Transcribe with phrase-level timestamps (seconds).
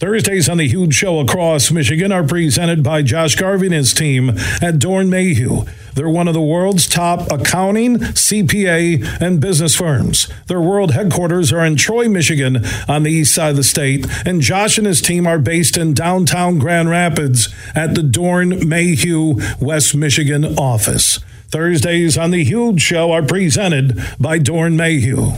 [0.00, 4.30] Thursdays on the Huge Show across Michigan are presented by Josh Garvey and his team
[4.30, 5.66] at Doeren Mayhew.
[5.94, 10.26] They're one of the world's top accounting, CPA, and business firms.
[10.46, 14.40] Their world headquarters are in Troy, Michigan, on the east side of the state, and
[14.40, 19.94] Josh and his team are based in downtown Grand Rapids at the Doeren Mayhew, West
[19.94, 21.18] Michigan office.
[21.50, 25.32] Thursdays on The Huge Show are presented by Doeren Mayhew.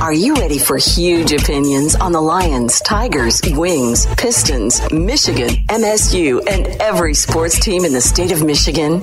[0.00, 6.68] Are you ready for huge opinions on the Lions, Tigers, Wings, Pistons, Michigan, MSU, and
[6.80, 9.02] every sports team in the state of Michigan?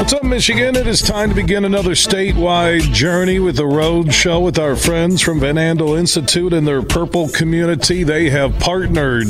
[0.00, 0.76] What's up, Michigan?
[0.76, 5.20] It is time to begin another statewide journey with the Road Show with our friends
[5.20, 8.02] from Van Andel Institute and their Purple community.
[8.02, 9.28] They have partnered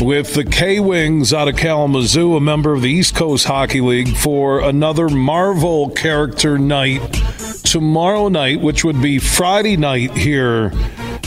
[0.00, 4.16] with the K Wings out of Kalamazoo, a member of the East Coast Hockey League,
[4.16, 7.00] for another Marvel character night
[7.64, 10.70] tomorrow night, which would be Friday night here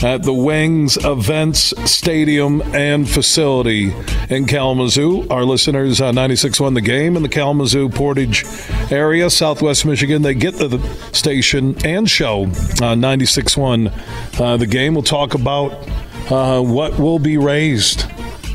[0.02, 3.94] at the Wings Events Stadium and Facility
[4.28, 5.28] in Kalamazoo.
[5.28, 8.44] Our listeners on 96.1 The Game in the Kalamazoo Portage
[8.90, 14.94] area, Southwest Michigan, they get to the station and show on 96.1 uh, The Game.
[14.94, 15.72] We'll talk about
[16.30, 18.04] uh, what will be raised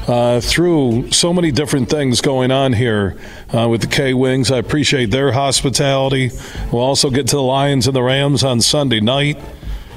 [0.08, 3.18] uh, through so many different things going on here
[3.54, 4.52] uh, with the K Wings.
[4.52, 6.32] I appreciate their hospitality.
[6.72, 9.38] We'll also get to the Lions and the Rams on Sunday night.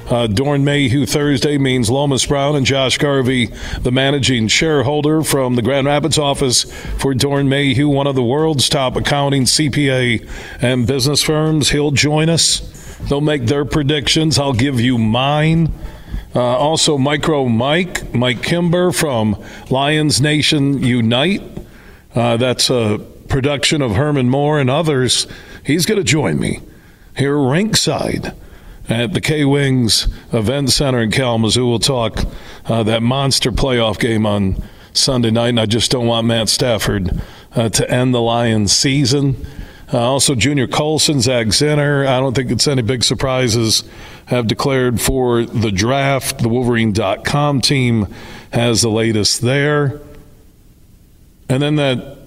[0.07, 3.47] Uh, Doeren Mayhew Thursday means Lomas Brown and Josh Garvey,
[3.81, 6.63] the managing shareholder from the Grand Rapids office
[6.99, 10.27] for Doeren Mayhew, one of the world's top accounting, CPA,
[10.61, 11.69] and business firms.
[11.69, 12.59] He'll join us.
[13.07, 14.37] They'll make their predictions.
[14.37, 15.73] I'll give you mine.
[16.35, 21.41] Uh, also, Micro Mike, Mike Kimber from Lions Nation Unite.
[22.15, 25.27] Uh, that's a production of Herman Moore and others.
[25.65, 26.59] He's going to join me
[27.15, 28.35] here rinkside
[28.91, 31.65] at the K Wings Event Center in Kalamazoo.
[31.65, 32.23] We'll talk
[32.65, 37.21] uh, that monster playoff game on Sunday night, and I just don't want Matt Stafford
[37.55, 39.45] uh, to end the Lions season.
[39.93, 42.05] Uh, also, Junior Colson, Zak Zinter.
[42.05, 43.83] I don't think it's any big surprises.
[44.25, 46.39] Have declared for the draft.
[46.39, 48.07] The Wolverine.com team
[48.51, 50.01] has the latest there.
[51.49, 52.17] And then that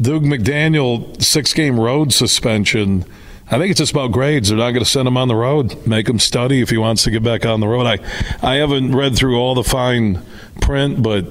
[0.00, 3.06] Dug McDaniel six game road suspension.
[3.48, 4.48] I think it's just about grades.
[4.48, 5.86] They're not going to send him on the road.
[5.86, 7.86] Make him study if he wants to get back on the road.
[7.86, 7.98] I,
[8.42, 10.20] I haven't read through all the fine
[10.60, 11.26] print, but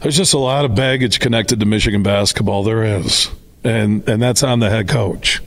[0.00, 2.64] there's just a lot of baggage connected to Michigan basketball.
[2.64, 3.30] There is,
[3.62, 5.40] and and that's on the head coach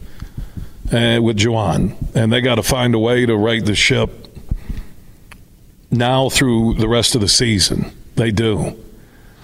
[0.94, 4.12] uh, with Juwan, and they got to find a way to right the ship
[5.92, 7.92] now through the rest of the season.
[8.16, 8.83] They do.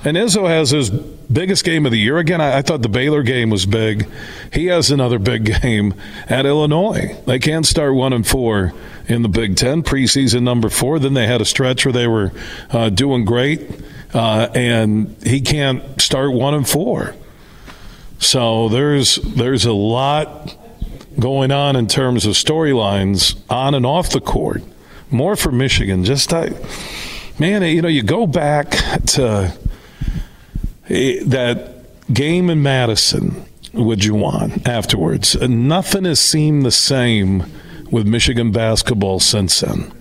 [0.06, 2.18] And Izzo has his biggest game of the year.
[2.18, 4.08] Again, I, I, thought the Baylor game was big.
[4.54, 5.94] He has another big game
[6.28, 7.22] at Illinois.
[7.26, 8.74] They can't start one and four
[9.08, 11.00] in the Big Ten preseason number four.
[11.00, 12.32] Then they had a stretch where they were
[12.72, 13.70] uh, doing great,
[14.14, 17.14] uh, and he can't start one and four.
[18.20, 20.56] So there's there's a lot
[21.20, 24.64] going on in terms of storylines on and off the court.
[25.12, 26.06] More for Michigan.
[26.06, 26.52] Just I,
[27.38, 28.72] man, you know, you go back
[29.08, 29.58] to
[30.90, 31.76] that
[32.12, 37.46] game in Madison with Juwan afterwards, nothing has seemed the same
[37.92, 39.92] with Michigan basketball since then.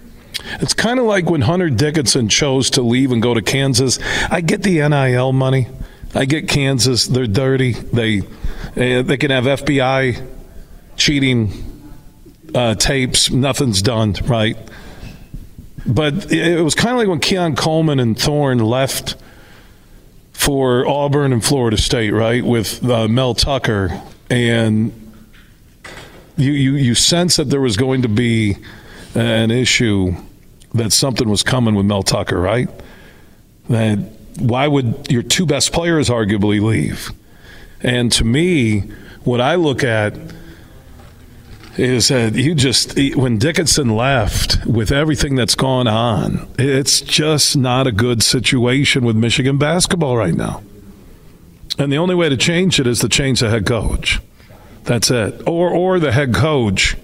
[0.60, 3.98] It's kind of like when Hunter Dickinson chose to leave and go to Kansas.
[4.30, 5.68] I get the NIL money.
[6.14, 7.06] I get Kansas.
[7.06, 7.72] They're dirty.
[7.72, 10.26] They uh, they can have FBI
[10.96, 11.52] cheating
[12.54, 13.30] uh, tapes.
[13.30, 14.56] Nothing's done right.
[15.86, 19.16] But it was kind of like when Keon Coleman and Thorne left
[20.48, 25.12] for Auburn and Florida State, right, with uh, Mel Tucker, and
[26.38, 28.56] you, you you sense that there was going to be
[29.14, 30.16] an issue
[30.72, 32.66] that something was coming with Mel Tucker, right?
[33.68, 33.98] That
[34.38, 37.10] why would your two best players arguably leave?
[37.82, 38.80] And to me,
[39.24, 40.14] what I look at
[41.78, 47.86] is that you just when Dickinson left with everything that's gone on, it's just not
[47.86, 50.62] a good situation with Michigan basketball right now.
[51.78, 54.20] And the only way to change it is to change the head coach.
[54.84, 55.46] That's it.
[55.46, 56.96] Or or the head coach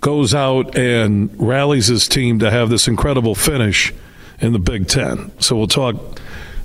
[0.00, 3.92] goes out and rallies his team to have this incredible finish
[4.40, 5.30] in the Big Ten.
[5.40, 6.18] So we'll talk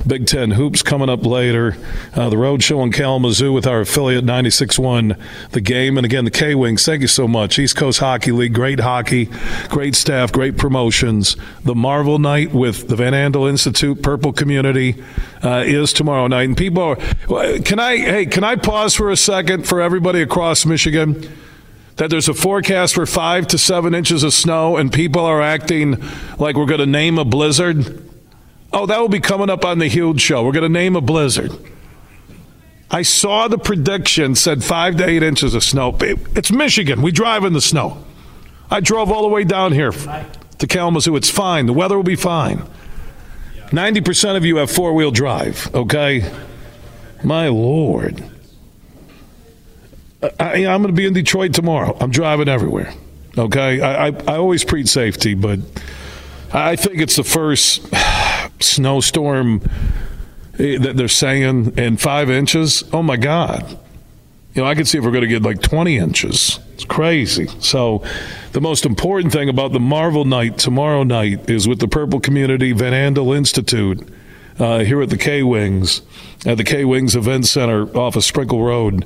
[0.08, 1.76] Big Ten hoops coming up later.
[2.14, 5.20] Uh, the road show in Kalamazoo with our affiliate 96.1
[5.52, 5.98] The Game.
[5.98, 7.60] And again, the K Wings, thank you so much.
[7.60, 9.30] East Coast Hockey League, great hockey,
[9.70, 11.36] great staff, great promotions.
[11.64, 15.04] The Marvel Night with the Van Andel Institute, Purple Community,
[15.44, 16.44] uh, is tomorrow night.
[16.44, 16.96] And people, are,
[17.60, 21.30] can I, hey, can I pause for a second for everybody across Michigan?
[21.98, 25.98] that there's a forecast for five to seven inches of snow and people are acting
[26.38, 28.07] like we're going to name a blizzard.
[28.74, 30.44] Oh, that will be coming up on the huge show.
[30.44, 31.52] We're going to name a blizzard.
[32.90, 35.98] I saw the prediction said five to eight inches of snow.
[36.00, 37.02] It's Michigan.
[37.02, 38.04] We drive in the snow.
[38.70, 41.16] I drove all the way down here to Kalamazoo.
[41.16, 41.66] It's fine.
[41.66, 42.64] The weather will be fine.
[43.68, 46.32] 90% of you have four wheel drive, okay?
[47.24, 48.24] My Lord.
[50.40, 51.96] I, am going to be in Detroit tomorrow.
[52.00, 52.94] I'm driving everywhere,
[53.38, 53.82] okay?
[53.82, 55.60] I, I, I always preach safety, but
[56.54, 57.86] I think it's the first
[58.60, 59.62] snowstorm
[60.60, 62.84] eh, that they're saying in five inches.
[62.94, 63.78] Oh my God.
[64.54, 66.60] You know, I could see if we're going to get like 20 inches.
[66.74, 67.48] It's crazy.
[67.60, 68.04] So,
[68.54, 72.72] the most important thing about the Marvel Night tomorrow night is with the Purple Community
[72.72, 74.08] Van Andel Institute
[74.58, 76.02] uh, here at the K Wings,
[76.44, 79.06] at the K Wings Event Center off of Sprinkle Road.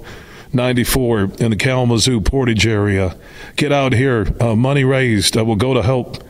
[0.53, 3.15] 94 in the Kalamazoo Portage area.
[3.55, 4.27] Get out here.
[4.39, 6.21] Uh, money raised uh, will go to help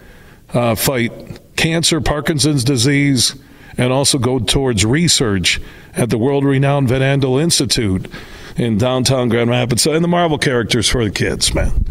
[0.54, 3.36] uh, fight cancer, Parkinson's disease,
[3.78, 5.62] and also go towards research
[5.94, 8.10] at the world renowned Van Andel Institute
[8.56, 9.86] in downtown Grand Rapids.
[9.86, 11.86] And the Marvel characters for the kids, man.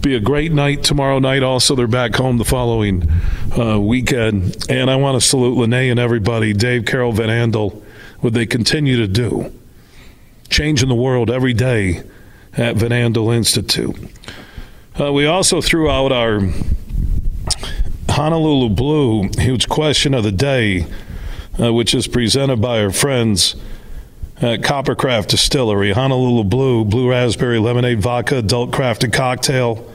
[0.00, 1.42] Be a great night tomorrow night.
[1.42, 3.10] Also, they're back home the following
[3.58, 4.56] uh, weekend.
[4.68, 7.82] And I want to salute Lene and everybody, Dave Carol, Van Andel,
[8.20, 9.52] what they continue to do.
[10.48, 12.02] Changing the world every day
[12.52, 13.96] at Van Andel Institute.
[14.98, 16.40] Uh, we also threw out our
[18.16, 20.86] Honolulu Blue, huge question of the day,
[21.60, 23.56] uh, which is presented by our friends
[24.38, 25.92] at Coppercraft Distillery.
[25.92, 29.92] Honolulu Blue, blue raspberry lemonade vodka, adult crafted cocktail.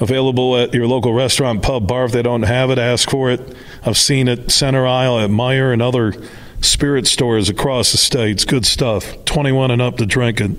[0.00, 2.04] Available at your local restaurant, pub, bar.
[2.04, 3.56] If they don't have it, ask for it.
[3.82, 6.12] I've seen it center aisle at Meijer and other
[6.60, 8.44] spirit stores across the states.
[8.44, 9.24] Good stuff.
[9.24, 10.50] 21 and up to drink it.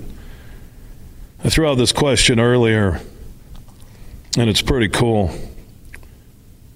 [1.44, 3.00] I threw out this question earlier,
[4.36, 5.32] and it's pretty cool.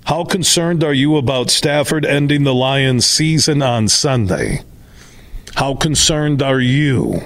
[0.04, 4.62] How concerned are you about Stafford ending the Lions season on Sunday?
[5.54, 7.22] How concerned are you?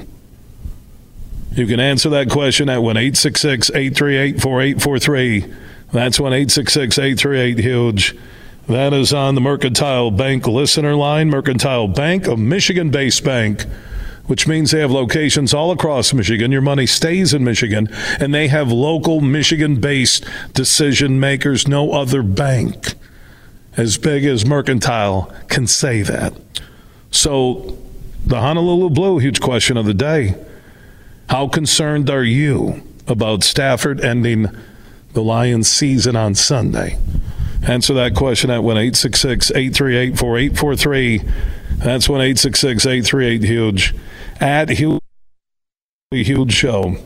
[1.53, 5.55] You can answer that question at 1 838 4843.
[5.91, 8.17] That's 1 838 Huge.
[8.69, 11.31] That is on the Mercantile Bank listener line.
[11.31, 13.65] Mercantile Bank, a Michigan based bank
[14.29, 16.53] which means they have locations all across Michigan.
[16.53, 17.89] Your money stays in Michigan,
[18.21, 21.67] and they have local Michigan based decision makers.
[21.67, 22.95] No other bank
[23.77, 26.35] as big as Mercantile can say that.
[27.11, 27.79] So,
[28.27, 30.35] the Honolulu Blue, huge question of the day.
[31.31, 34.49] How concerned are you about Stafford ending
[35.15, 36.99] the Lions season on Sunday?
[37.63, 41.23] Answer that question at 1 838 4843.
[41.79, 43.95] That's 1 838 Huge
[44.41, 45.01] at Huge,
[46.11, 46.97] huge Show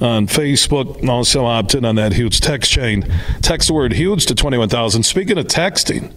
[0.00, 1.06] on Facebook.
[1.08, 3.04] Also opt in on that huge text chain.
[3.42, 5.02] Text the word huge to 21,000.
[5.02, 6.12] Speaking of texting,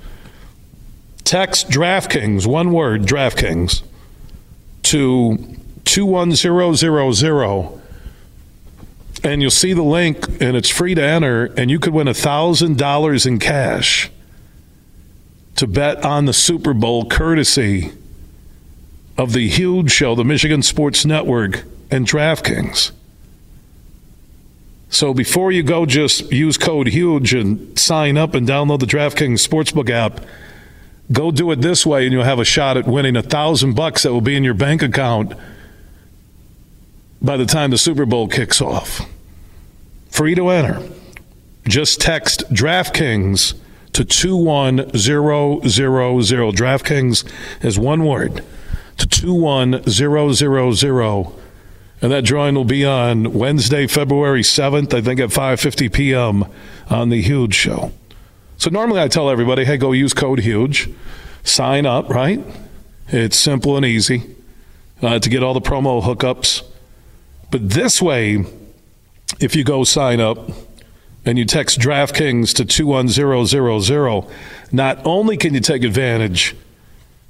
[1.24, 3.84] text DraftKings, one word, DraftKings,
[4.84, 5.38] to
[5.86, 7.82] 21000
[9.26, 13.26] and you'll see the link and it's free to enter and you could win $1000
[13.26, 14.12] in cash
[15.56, 17.94] to bet on the super bowl courtesy
[19.18, 22.92] of the huge show, the Michigan Sports Network, and DraftKings.
[24.90, 29.48] So before you go, just use code HUGE and sign up and download the DraftKings
[29.48, 30.22] Sportsbook app.
[31.12, 34.04] Go do it this way, and you'll have a shot at winning a thousand bucks
[34.04, 35.34] that will be in your bank account
[37.22, 39.02] by the time the Super Bowl kicks off.
[40.10, 40.82] Free to enter.
[41.68, 43.56] Just text DraftKings
[43.94, 44.92] to 21000.
[46.56, 48.44] DraftKings is one word
[49.04, 51.34] to 21000.
[52.02, 56.46] And that drawing will be on Wednesday, February 7th, I think at 5:50 p.m.
[56.90, 57.92] on the Huge Show.
[58.58, 60.90] So normally I tell everybody, "Hey, go use code Huge,
[61.44, 62.44] sign up." Right?
[63.08, 64.24] It's simple and easy
[65.02, 66.64] uh, to get all the promo hookups.
[67.52, 68.46] But this way,
[69.40, 70.50] if you go sign up
[71.26, 74.28] and you text DraftKings to 21000,
[74.72, 76.56] not only can you take advantage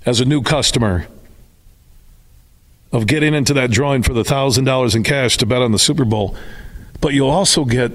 [0.05, 1.07] as a new customer
[2.93, 6.05] of getting into that drawing for the $1,000 in cash to bet on the Super
[6.05, 6.37] Bowl,
[7.01, 7.91] but you'll also get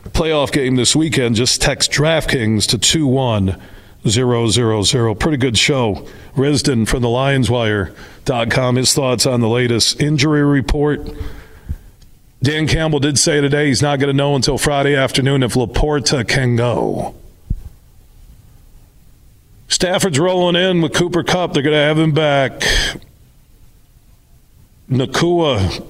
[0.10, 1.36] playoff game this weekend.
[1.36, 5.20] Just text DraftKings to 21000.
[5.20, 6.08] Pretty good show.
[6.36, 8.76] Risdon from the LionsWire.com.
[8.76, 11.10] His thoughts on the latest injury report.
[12.44, 16.28] Dan Campbell did say today he's not going to know until Friday afternoon if LaPorta
[16.28, 17.16] can go.
[19.70, 21.54] Stafford's rolling in with Cooper Kupp.
[21.54, 22.64] They're going to have him back.
[24.89, 25.86] Nacua,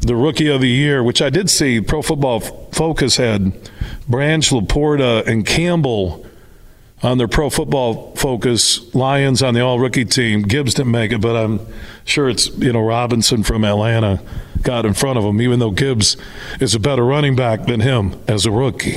[0.00, 3.52] the rookie of the year, which I did see Pro Football Focus had
[4.08, 6.24] Branch, LaPorta, and Campbell
[7.02, 10.42] on their Pro Football Focus Lions on the All Rookie team.
[10.42, 11.60] Gibbs didn't make it, but I'm
[12.04, 14.20] sure it's you know Robinson from Atlanta
[14.62, 16.16] got in front of him, even though Gibbs
[16.60, 18.96] is a better running back than him as a rookie.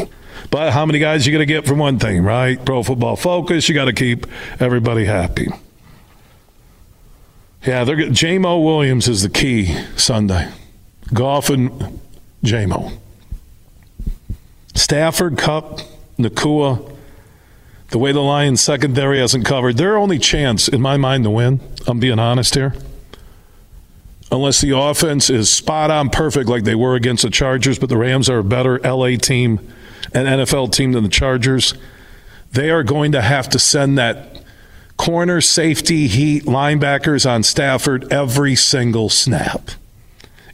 [0.49, 2.63] But how many guys you going to get from one thing, right?
[2.65, 4.25] Pro Football Focus, you got to keep
[4.59, 5.47] everybody happy.
[7.63, 10.51] Yeah, they're Jamo Williams is the key Sunday.
[11.13, 11.99] Goff and
[12.43, 12.97] Jamo.
[14.73, 15.81] Stafford, Kupp,
[16.17, 16.95] Nacua,
[17.89, 21.59] the way the Lions secondary hasn't covered, their only chance, in my mind, to win,
[21.85, 22.73] I'm being honest here,
[24.31, 27.97] unless the offense is spot on perfect like they were against the Chargers, but the
[27.97, 29.59] Rams are a better LA team
[30.13, 31.75] and NFL team than the Chargers,
[32.53, 34.30] they are going to have to send that
[35.01, 39.71] corner, safety, heat, linebackers on Stafford every single snap.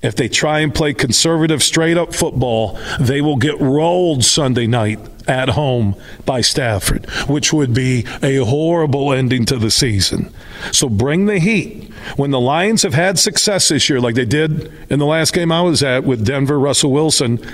[0.02, 5.00] If they try and play conservative, straight up football, they will get rolled Sunday night
[5.28, 10.32] at home by Stafford, which would be a horrible ending to the season.
[10.72, 11.92] So bring the heat.
[12.16, 15.52] When the Lions have had success this year, like they did in the last game
[15.52, 17.46] I was at with Denver, Russell Wilson,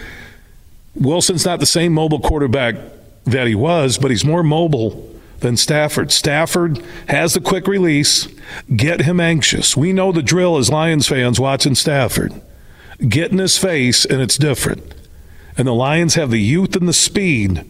[0.94, 2.76] Wilson's not the same mobile quarterback
[3.24, 5.10] that he was, but he's more mobile
[5.44, 6.12] than Stafford.
[6.12, 8.28] Stafford has the quick release.
[8.76, 9.78] Get him anxious.
[9.78, 12.42] We know the drill as Lions fans watching Stafford.
[13.08, 14.96] Get in his face, and it's different.
[15.56, 17.70] And the Lions have the youth and the speed,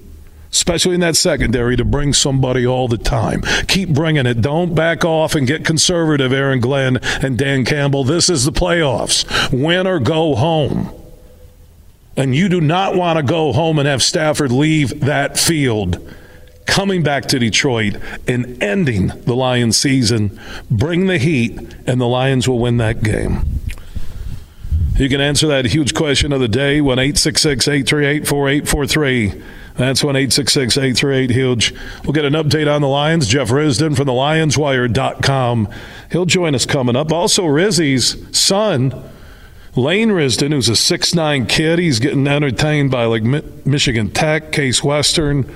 [0.51, 3.41] especially in that secondary, to bring somebody all the time.
[3.67, 4.41] Keep bringing it.
[4.41, 8.03] Don't back off and get conservative, Aaron Glenn and Dan Campbell.
[8.03, 9.25] This is the playoffs.
[9.51, 10.91] Win or go home.
[12.15, 15.99] And you do not want to go home and have Stafford leave that field
[16.65, 20.39] coming back to Detroit and ending the Lions season.
[20.70, 23.46] Bring the heat, and the Lions will win that game.
[24.96, 29.43] You can answer that huge question of the day, 1 866 838 4843.
[29.75, 31.74] That's 1 866 838 Huge.
[32.03, 33.27] We'll get an update on the Lions.
[33.27, 35.67] Jeff Risdon from the LionsWire.com.
[36.12, 37.12] He'll join us coming up.
[37.12, 39.10] Also, Rizzy's son,
[39.75, 45.51] Lane Risdon, who's a six-nine kid, he's getting entertained by like Michigan Tech, Case Western.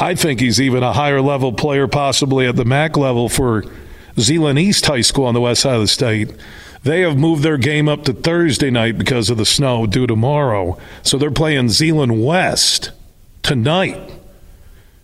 [0.00, 3.64] I think he's even a higher level player, possibly at the MAC level for
[4.18, 6.30] Zeeland East High School on the west side of the state.
[6.82, 10.78] They have moved their game up to Thursday night because of the snow due tomorrow.
[11.02, 12.92] So they're playing Zeeland West
[13.42, 14.00] tonight.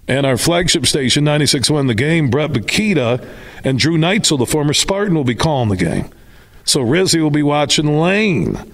[0.09, 3.29] And our flagship station, 96.1 The Game, Brett Bakita
[3.65, 6.09] and Drew Neitzel, the former Spartan, will be calling the game.
[6.65, 8.73] So Rizzy will be watching Lane.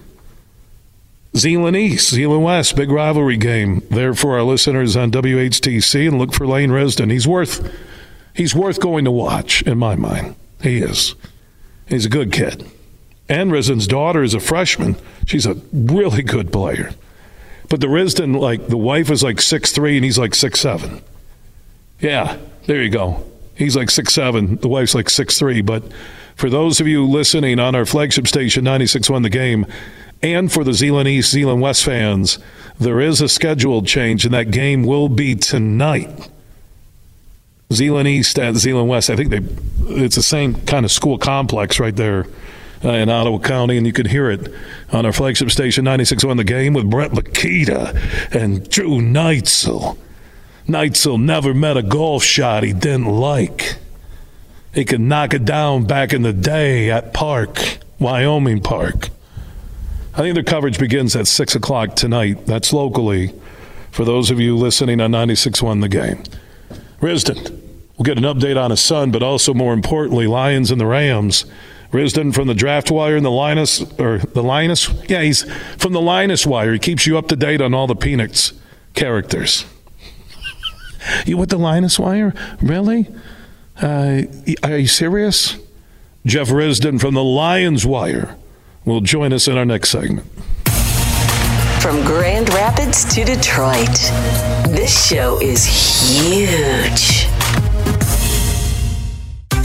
[1.35, 6.33] Zeeland East, Zeeland West, big rivalry game there for our listeners on WHTC, and look
[6.33, 7.11] for Lane Risdon.
[7.11, 7.71] He's worth
[8.33, 10.35] he's worth going to watch in my mind.
[10.61, 11.15] He is.
[11.87, 12.69] He's a good kid.
[13.27, 14.95] And Risdon's daughter is a freshman.
[15.25, 16.91] She's a really good player.
[17.69, 21.01] But the Risdon, like the wife is like six three and he's like six seven.
[21.99, 22.37] Yeah,
[22.67, 23.25] there you go.
[23.55, 24.57] He's like six seven.
[24.57, 25.61] The wife's like six three.
[25.61, 25.83] But
[26.35, 29.65] for those of you listening on our flagship station, 96.1 The Game,
[30.23, 32.39] and for the Zeeland East, Zeeland West fans,
[32.79, 36.29] there is a scheduled change, and that game will be tonight.
[37.71, 39.09] Zeeland East at Zeeland West.
[39.09, 39.41] I think they
[40.01, 42.25] it's the same kind of school complex right there
[42.83, 44.51] uh, in Ottawa County, and you can hear it
[44.91, 47.93] on our flagship station 96 on the game with Brett Makita
[48.33, 49.97] and Drew Neitzel.
[50.67, 53.75] Neitzel never met a golf shot he didn't like.
[54.73, 59.09] He could knock it down back in the day at Park, Wyoming Park.
[60.15, 62.45] I think their coverage begins at 6 o'clock tonight.
[62.45, 63.33] That's locally
[63.89, 66.23] for those of you listening on 96.1 The Game.
[67.01, 67.59] Risdon,
[67.97, 71.45] we'll get an update on his son, but also more importantly, Lions and the Rams.
[71.91, 76.01] Risdon from the draft wire and the Linus, or the Linus, yeah, he's from the
[76.01, 76.73] Linus wire.
[76.73, 78.53] He keeps you up to date on all the Peanuts
[78.93, 79.65] characters.
[81.25, 82.35] you with the Linus wire?
[82.61, 83.07] Really?
[83.81, 84.23] Uh,
[84.61, 85.57] are you serious?
[86.23, 88.37] Jeff Risdon from the Lions Wire
[88.85, 90.27] will join us in our next segment.
[91.81, 93.89] From Grand Rapids to Detroit,
[94.69, 97.27] this show is huge.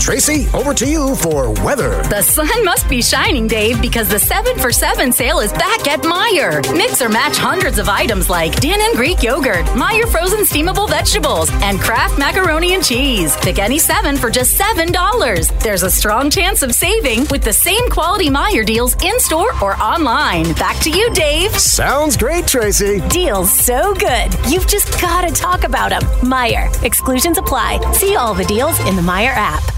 [0.09, 2.03] Tracy, over to you for weather.
[2.05, 6.01] The sun must be shining, Dave, because the 7 for 7 sale is back at
[6.01, 6.63] Meijer.
[6.75, 11.79] Mix or match hundreds of items like Dannon Greek yogurt, Meijer frozen steamable vegetables, and
[11.79, 13.37] Kraft macaroni and cheese.
[13.43, 15.63] Pick any seven for just $7.
[15.63, 19.77] There's a strong chance of saving with the same quality Meijer deals in store or
[19.77, 20.55] online.
[20.55, 21.55] Back to you, Dave.
[21.59, 23.03] Sounds great, Tracy.
[23.11, 24.33] Deals so good.
[24.51, 26.01] You've just got to talk about them.
[26.23, 26.83] Meijer.
[26.83, 27.93] Exclusions apply.
[27.93, 29.78] See all the deals in the Meijer app.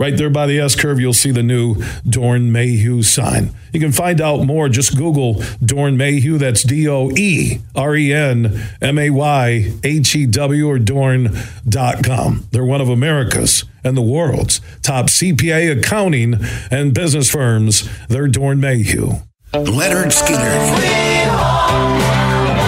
[0.00, 1.74] Right there by the S curve, you'll see the new
[2.06, 3.50] Doeren Mayhew sign.
[3.70, 4.70] You can find out more.
[4.70, 6.38] Just Google Doeren Mayhew.
[6.38, 12.48] That's D O E R E N M A Y H E W or Doeren.com.
[12.50, 16.36] They're one of America's and the world's top CPA accounting
[16.70, 17.86] and business firms.
[18.08, 19.16] They're Doeren Mayhew.
[19.52, 21.10] Lynyrd Skynyrd.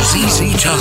[0.03, 0.79] ZZ Top.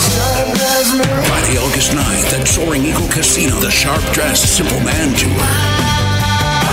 [1.28, 5.81] Friday, August 9th at Soaring Eagle Casino, the Sharp Dressed Simple Man Tour.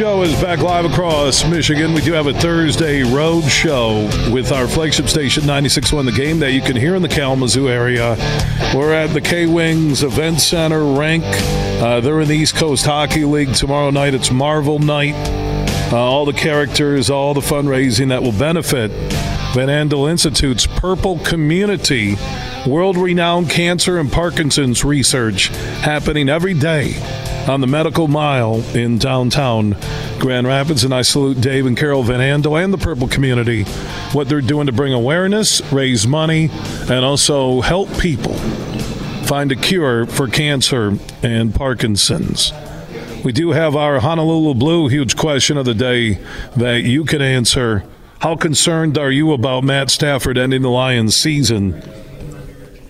[0.00, 1.92] Show is back live across Michigan.
[1.92, 6.52] We do have a Thursday road show with our flagship station 96.1 The Game that
[6.52, 8.16] you can hear in the Kalamazoo area.
[8.74, 11.22] We're at the K Wings Event Center, Rank.
[11.26, 13.52] Uh, they're in the East Coast Hockey League.
[13.52, 15.16] Tomorrow night it's Marvel Night.
[15.92, 18.90] Uh, all the characters, all the fundraising that will benefit
[19.52, 22.16] Van Andel Institute's Purple Community
[22.66, 25.48] world renowned cancer and Parkinson's research
[25.82, 26.94] happening every day
[27.48, 29.76] on the Medical Mile in downtown
[30.18, 30.84] Grand Rapids.
[30.84, 33.64] And I salute Dave and Carol Van Andel and the Purple community,
[34.12, 36.50] what they're doing to bring awareness, raise money,
[36.88, 38.34] and also help people
[39.24, 42.52] find a cure for cancer and Parkinson's.
[43.24, 46.14] We do have our Honolulu Blue huge question of the day
[46.56, 47.84] that you can answer.
[48.20, 51.82] How concerned are you about Matt Stafford ending the Lions season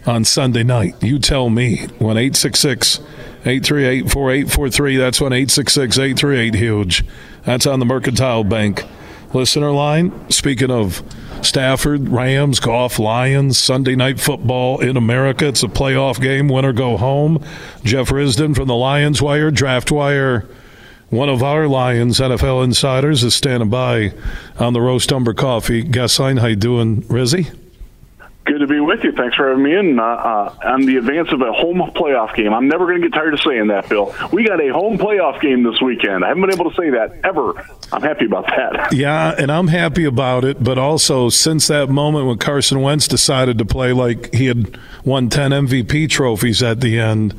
[0.06, 0.94] on Sunday night?
[1.02, 1.86] You tell me.
[1.98, 3.00] 1 866
[3.44, 4.96] 838 4843.
[4.96, 7.04] That's 1 866 838 Huge.
[7.44, 8.84] That's on the Mercantile Bank
[9.32, 10.30] listener line.
[10.30, 11.02] Speaking of
[11.42, 15.48] Stafford, Rams, Goff, Lions, Sunday night football in America.
[15.48, 16.48] It's a playoff game.
[16.48, 17.42] Winner go home.
[17.82, 20.46] Jeff Risdon from the Lions Wire, Draft Wire.
[21.08, 24.12] One of our Lions NFL insiders is standing by
[24.58, 25.82] on the roast umber coffee.
[25.82, 27.52] How you doing, Rizzy?
[28.50, 29.12] Good to be with you.
[29.12, 32.52] Thanks for having me in uh, uh, on the advance of a home playoff game.
[32.52, 34.12] I'm never going to get tired of saying that, Bill.
[34.32, 36.24] We got a home playoff game this weekend.
[36.24, 37.64] I haven't been able to say that ever.
[37.92, 38.92] I'm happy about that.
[39.00, 40.64] Yeah, and I'm happy about it.
[40.64, 45.28] But also, since that moment when Carson Wentz decided to play like he had won
[45.28, 47.36] 10 MVP trophies at the end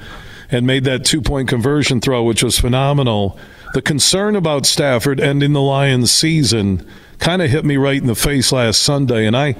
[0.50, 3.38] and made that two point conversion throw, which was phenomenal,
[3.74, 6.88] the concern about Stafford ending the Lions season
[7.20, 9.26] kind of hit me right in the face last Sunday.
[9.26, 9.56] And I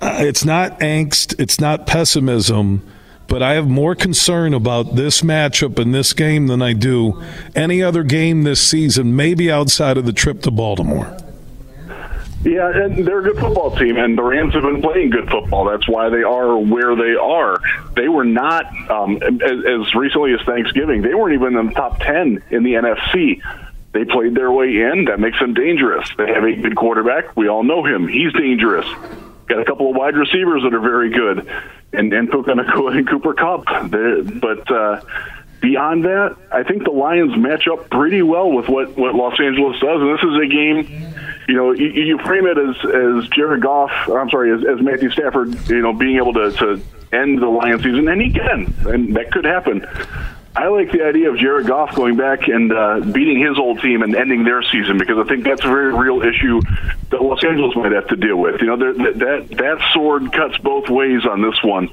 [0.00, 2.86] uh, it's not angst, it's not pessimism,
[3.26, 7.22] but I have more concern about this matchup in this game than I do
[7.54, 11.16] any other game this season, maybe outside of the trip to Baltimore.
[12.44, 15.64] Yeah, and they're a good football team, and the Rams have been playing good football.
[15.64, 17.58] That's why they are where they are.
[17.96, 22.00] They were not, um, as, as recently as Thanksgiving, they weren't even in the top
[22.00, 23.40] 10 in the NFC.
[23.92, 25.06] They played their way in.
[25.06, 26.06] That makes them dangerous.
[26.18, 27.34] They have a good quarterback.
[27.34, 28.08] We all know him.
[28.08, 28.86] He's dangerous.
[29.46, 31.48] Got a couple of wide receivers that are very good,
[31.92, 33.64] and and Puka and Cooper Kupp.
[33.64, 35.00] But uh,
[35.60, 39.80] beyond that, I think the Lions match up pretty well with what what Los Angeles
[39.80, 41.12] does, and this is a game.
[41.48, 43.90] You know, you, you frame it as as Jared Goff.
[44.08, 45.68] I'm sorry, as, as Matthew Stafford.
[45.68, 46.80] You know, being able to to
[47.12, 49.86] end the Lions season, and he can, and that could happen.
[50.56, 54.02] I like the idea of Jared Goff going back and uh, beating his old team
[54.02, 56.60] and ending their season because I think that's a very real issue
[57.10, 58.60] that Los Angeles might have to deal with.
[58.60, 61.90] You know, that that that sword cuts both ways on this one,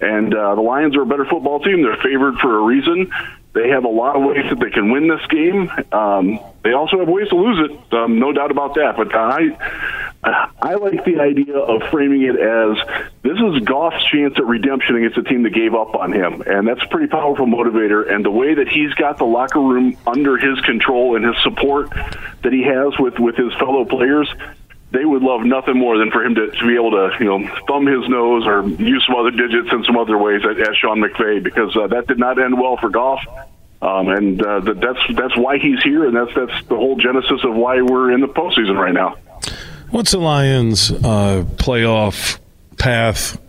[0.00, 1.82] and uh, the Lions are a better football team.
[1.82, 3.12] They're favored for a reason.
[3.52, 5.70] They have a lot of ways that they can win this game.
[5.92, 8.96] Um, they also have ways to lose it, um, no doubt about that.
[8.96, 12.76] But I, I like the idea of framing it as
[13.22, 16.68] this is Goff's chance at redemption against a team that gave up on him, and
[16.68, 18.08] that's a pretty powerful motivator.
[18.12, 21.90] And the way that he's got the locker room under his control and his support
[22.42, 24.32] that he has with with his fellow players,
[24.92, 27.62] they would love nothing more than for him to, to be able to, you know,
[27.68, 31.00] thumb his nose or use some other digits in some other ways at, at Sean
[31.00, 33.24] McVay because uh, that did not end well for Goff.
[33.82, 37.54] Um, and uh, that's that's why he's here, and that's that's the whole genesis of
[37.54, 39.16] why we're in the postseason right now.
[39.90, 42.38] What's the Lions' uh, playoff
[42.76, 43.40] path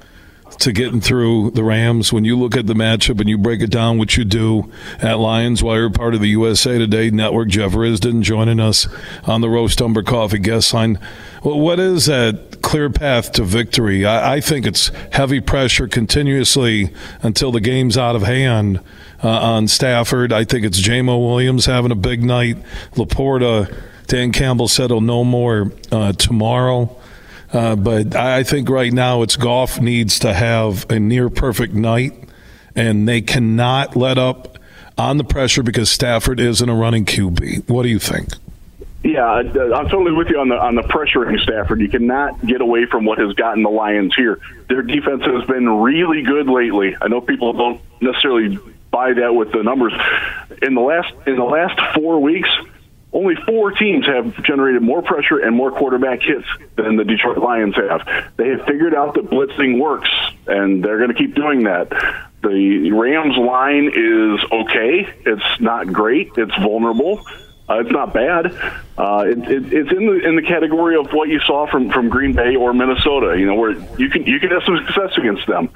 [0.62, 2.14] to getting through the Rams?
[2.14, 4.72] When you look at the matchup and you break it down, what you do
[5.02, 8.88] at Lions Wire, part of the USA Today Network, Jeff Risdon joining us
[9.26, 11.00] on the Roast Umber Coffee guest line.
[11.44, 14.06] Well, what is that clear path to victory?
[14.06, 18.80] I, I think it's heavy pressure continuously until the game's out of hand
[19.24, 20.32] uh, on Stafford.
[20.32, 22.58] I think it's Jamo Williams having a big night.
[22.94, 26.96] Laporta, Dan Campbell said he'll know more uh, tomorrow.
[27.54, 32.14] Uh, but I think right now it's Goff needs to have a near perfect night,
[32.76, 34.58] and they cannot let up
[34.98, 37.70] on the pressure because Stafford isn't a running QB.
[37.70, 38.30] What do you think?
[39.04, 41.82] Yeah, I'm totally with you on the on the pressuring Stafford.
[41.82, 44.40] You cannot get away from what has gotten the Lions here.
[44.70, 46.96] Their defense has been really good lately.
[47.02, 48.60] I know people don't necessarily
[48.92, 49.94] buy that with the numbers.
[50.62, 52.50] In the last in the last four weeks,
[53.14, 57.76] only four teams have generated more pressure and more quarterback hits than the Detroit Lions
[57.76, 58.08] have.
[58.38, 60.10] They have figured out that blitzing works,
[60.48, 61.90] and they're going to keep doing that.
[62.42, 65.14] The Rams line is okay.
[65.26, 66.32] It's not great.
[66.38, 67.24] It's vulnerable.
[67.70, 68.48] Uh, it's not bad.
[68.98, 72.10] Uh, it, it, it's in the in the category of what you saw from, from
[72.10, 73.38] Green Bay or Minnesota.
[73.38, 75.70] You know, where you can you can have some success against them.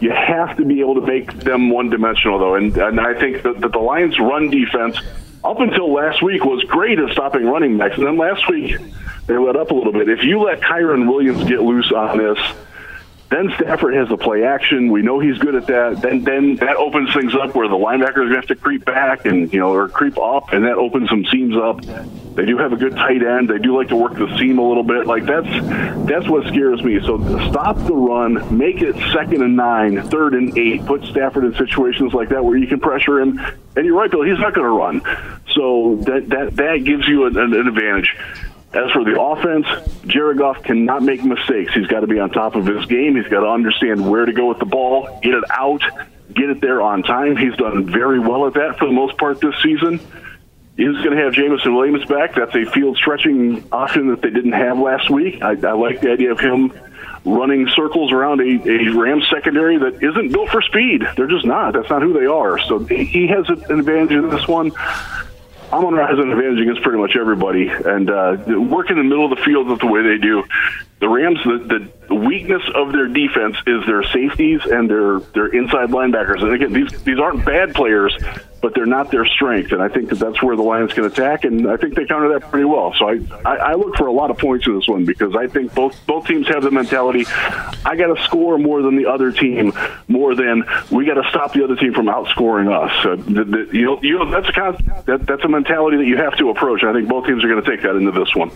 [0.00, 3.42] You have to be able to make them one dimensional, though, and and I think
[3.42, 4.98] that, that the Lions' run defense
[5.46, 8.76] up until last week was great at stopping running backs, and then last week
[9.26, 10.08] they let up a little bit.
[10.08, 12.38] If you let Kyren Williams get loose on this
[13.28, 14.92] then Stafford has the play action.
[14.92, 16.00] We know he's good at that.
[16.00, 19.58] Then then that opens things up where the linebackers have to creep back and you
[19.58, 21.82] know or creep up, and that opens some seams up.
[22.36, 23.48] They do have a good tight end.
[23.48, 25.06] They do like to work the seam a little bit.
[25.06, 25.48] Like that's
[26.06, 27.00] that's what scares me.
[27.00, 27.18] So
[27.50, 30.86] stop the run, make it second and nine, third and eight.
[30.86, 33.40] Put Stafford in situations like that where you can pressure him.
[33.74, 34.22] And you're right, Bill.
[34.22, 35.42] He's not going to run.
[35.54, 38.14] So that that that gives you an, an advantage.
[38.72, 39.66] As for the offense,
[40.06, 41.72] Jared Goff cannot make mistakes.
[41.72, 43.16] He's got to be on top of his game.
[43.16, 45.82] He's got to understand where to go with the ball, get it out,
[46.34, 47.36] get it there on time.
[47.36, 50.00] He's done very well at that for the most part this season.
[50.76, 52.34] He's going to have Jameson Williams back.
[52.34, 55.42] That's a field stretching option that they didn't have last week.
[55.42, 56.70] I, I like the idea of him
[57.24, 61.02] running circles around a, a Rams secondary that isn't built for speed.
[61.16, 61.72] They're just not.
[61.72, 62.58] That's not who they are.
[62.58, 64.72] So he has an advantage in this one.
[65.72, 69.30] Amon Ra has an advantage against pretty much everybody, and uh, work in the middle
[69.30, 70.44] of the field the way they do,
[70.98, 75.90] The Rams, the, the weakness of their defense is their safeties and their their inside
[75.90, 76.42] linebackers.
[76.42, 78.16] And again, these these aren't bad players,
[78.60, 79.72] but they're not their strength.
[79.72, 82.38] And I think that that's where the Lions can attack, and I think they counter
[82.38, 82.94] that pretty well.
[82.98, 85.46] So I, I, I look for a lot of points in this one because I
[85.46, 87.26] think both both teams have the mentality.
[87.26, 89.72] I got to score more than the other team,
[90.08, 93.06] more than we got to stop the other team from outscoring us.
[93.06, 96.16] Uh, the, the, you know, you know, that's a that, that's a mentality that you
[96.16, 96.82] have to approach.
[96.82, 98.50] I think both teams are going to take that into this one.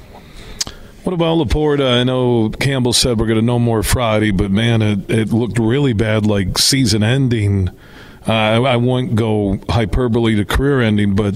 [1.05, 2.01] What about Laporta?
[2.01, 5.59] I know Campbell said we're going to know more Friday, but man, it, it looked
[5.59, 7.71] really bad, like season ending
[8.27, 11.35] uh, I, won't go hyperbole to career ending, but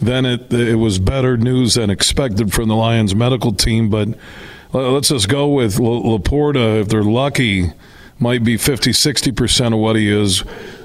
[0.00, 3.88] then it it was better news than expected from the Lions medical team.
[3.88, 4.08] But
[4.72, 6.80] let's just go with Laporta.
[6.82, 7.72] If they're lucky,
[8.18, 10.40] might be 50, 60 percent of what he is.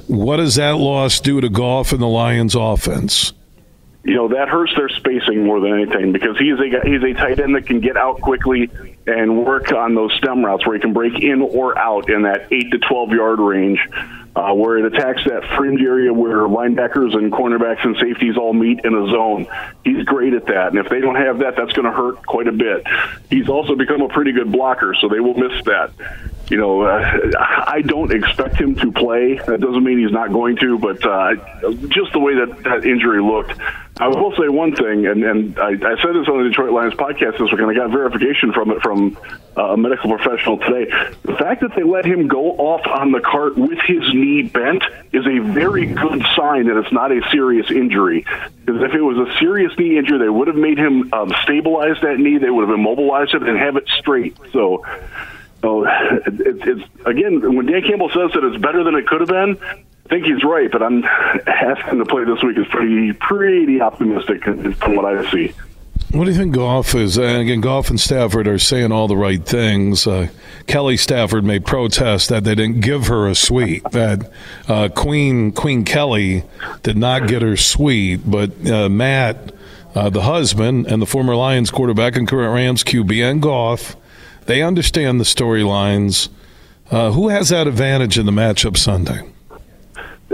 [0.07, 3.33] What does that loss do to Goff and the Lions' offense?
[4.05, 7.39] You know that hurts their spacing more than anything because he's a he's a tight
[7.39, 8.69] end that can get out quickly
[9.07, 12.47] and work on those stem routes where he can break in or out in that
[12.51, 13.79] eight to twelve yard range
[14.35, 18.83] uh, where it attacks that fringe area where linebackers and cornerbacks and safeties all meet
[18.83, 19.47] in a zone.
[19.83, 22.47] He's great at that, and if they don't have that, that's going to hurt quite
[22.47, 22.83] a bit.
[23.29, 25.91] He's also become a pretty good blocker, so they will miss that.
[26.49, 29.35] You know, uh, I don't expect him to play.
[29.35, 31.35] That doesn't mean he's not going to, but uh,
[31.87, 33.57] just the way that that injury looked,
[33.99, 36.95] I will say one thing, and, and I, I said this on the Detroit Lions
[36.95, 39.15] podcast this week, and I got verification from it from
[39.55, 40.91] uh, a medical professional today.
[41.21, 44.83] The fact that they let him go off on the cart with his knee bent
[45.11, 48.25] is a very good sign that it's not a serious injury.
[48.65, 52.01] Because if it was a serious knee injury, they would have made him um, stabilize
[52.01, 54.35] that knee, they would have immobilized it, and have it straight.
[54.51, 54.85] So.
[55.65, 59.57] It, it's again when Dan Campbell says that it's better than it could have been,
[60.05, 61.03] I think he's right, but I'm
[61.47, 65.53] asking to play this week is pretty pretty optimistic from what I see.
[66.11, 67.17] What do you think Goff is?
[67.17, 70.05] And again, Goff and Stafford are saying all the right things.
[70.05, 70.27] Uh,
[70.67, 73.83] Kelly Stafford may protest that they didn't give her a suite.
[73.91, 74.31] That
[74.67, 76.43] uh, Queen Queen Kelly
[76.83, 79.53] did not get her suite, but uh, Matt,
[79.95, 83.95] uh, the husband and the former Lions quarterback and current Rams QB, and Goff,
[84.45, 86.29] they understand the storylines.
[86.91, 89.32] Uh, who has that advantage in the matchup Sunday?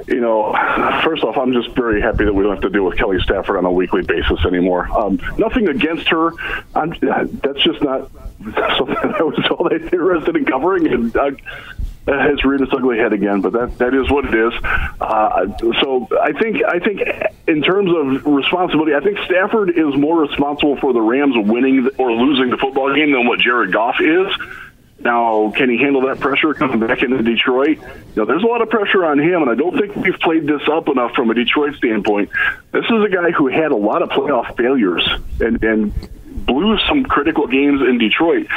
[0.08, 0.54] You know,
[1.04, 3.58] first off, I'm just very happy that we don't have to deal with Kelly Stafford
[3.58, 4.90] on a weekly basis anymore.
[4.92, 6.32] Um, nothing against her.
[6.76, 8.12] I'm, that's just not
[8.78, 10.88] something I was all that interested in covering.
[10.88, 11.32] And uh,
[12.08, 14.54] has reared its ugly head again, but that that is what it is.
[15.00, 15.46] Uh,
[15.82, 17.02] so I think I think
[17.48, 22.12] in terms of responsibility, I think Stafford is more responsible for the Rams winning or
[22.12, 24.28] losing the football game than what Jared Goff is.
[25.02, 27.78] Now, can he handle that pressure coming back into Detroit?
[28.16, 30.62] Know, there's a lot of pressure on him, and I don't think we've played this
[30.70, 32.30] up enough from a Detroit standpoint.
[32.72, 35.08] This is a guy who had a lot of playoff failures
[35.40, 35.94] and, and
[36.46, 38.48] blew some critical games in Detroit.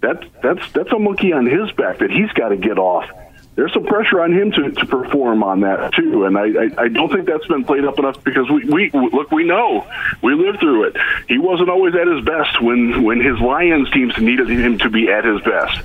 [0.00, 3.08] That, that's that's a monkey on his back that he's got to get off
[3.56, 6.88] there's some pressure on him to, to perform on that too, and I, I, I
[6.88, 9.86] don't think that's been played up enough because we, we look we know
[10.22, 10.96] we lived through it.
[11.26, 15.10] He wasn't always at his best when when his Lions teams needed him to be
[15.10, 15.80] at his best.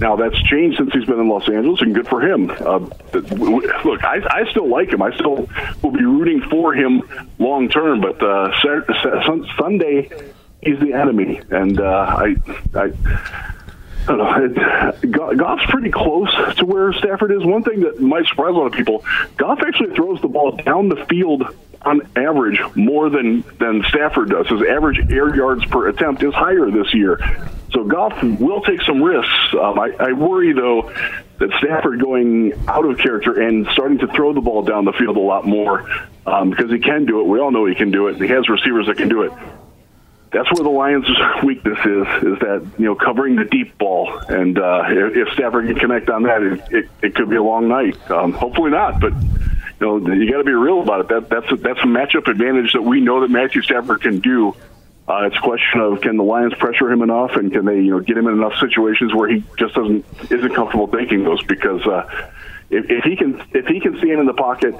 [0.00, 2.50] Now that's changed since he's been in Los Angeles, and good for him.
[2.50, 2.80] Uh,
[3.12, 5.00] look, I, I still like him.
[5.00, 5.48] I still
[5.82, 7.02] will be rooting for him
[7.38, 8.02] long term.
[8.02, 8.52] But uh,
[9.56, 10.10] Sunday,
[10.62, 12.36] he's the enemy, and uh, I,
[12.74, 12.92] I
[14.08, 14.92] Know.
[15.36, 17.44] Goff's pretty close to where Stafford is.
[17.44, 19.04] One thing that might surprise a lot of people:
[19.36, 21.44] Goff actually throws the ball down the field
[21.82, 24.46] on average more than than Stafford does.
[24.48, 27.18] His average air yards per attempt is higher this year.
[27.72, 29.32] So Goff will take some risks.
[29.54, 30.92] Um, I, I worry though
[31.38, 35.16] that Stafford going out of character and starting to throw the ball down the field
[35.16, 35.88] a lot more
[36.26, 37.26] um, because he can do it.
[37.26, 38.16] We all know he can do it.
[38.16, 39.32] He has receivers that can do it
[40.34, 41.06] that's where the Lions'
[41.44, 44.12] weakness is, is that, you know, covering the deep ball.
[44.28, 47.68] And uh, if, Stafford can connect on that, it, it, it could be a long
[47.68, 47.96] night.
[48.10, 51.08] Um, hopefully not, but, you know, you got to be real about it.
[51.08, 54.56] That, that's, a, that's a matchup advantage that we know that Matthew Stafford can do.
[55.06, 57.90] Uh, it's a question of can the Lions pressure him enough, and can they, you
[57.92, 61.86] know, get him in enough situations where he just doesn't isn't comfortable taking those because
[61.86, 62.08] uh,
[62.70, 64.74] if, if he can if he can stand in the pocket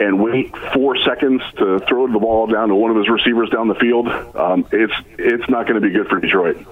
[0.00, 3.68] and wait four seconds to throw the ball down to one of his receivers down
[3.68, 6.64] the field, um, it's it's not going to be good for Detroit.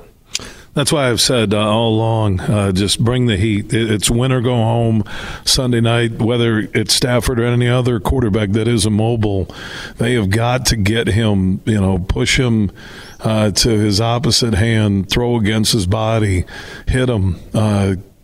[0.76, 3.72] That's why I've said uh, all along, uh, just bring the heat.
[3.72, 5.04] It's win or go home
[5.42, 9.48] Sunday night, whether it's Stafford or any other quarterback that is immobile.
[9.96, 12.72] They have got to get him, you know, push him
[13.20, 16.44] uh, to his opposite hand, throw against his body,
[16.86, 17.36] hit him.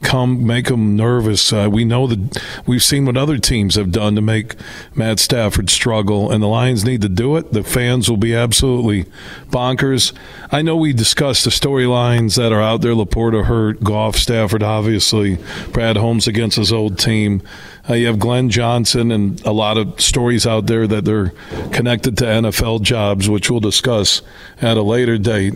[0.03, 1.53] Come make them nervous.
[1.53, 4.57] Uh, we know that we've seen what other teams have done to make
[4.95, 7.53] Matt Stafford struggle, and the Lions need to do it.
[7.53, 9.05] The fans will be absolutely
[9.51, 10.13] bonkers.
[10.51, 12.93] I know we discussed the storylines that are out there.
[12.93, 15.39] LaPorta hurt, Goff, Stafford, obviously,
[15.73, 17.43] Brad Holmes against his old team.
[17.89, 21.31] Uh, you have Glenn Johnson and a lot of stories out there that they're
[21.73, 24.23] connected to NFL jobs, which we'll discuss
[24.61, 25.55] at a later date.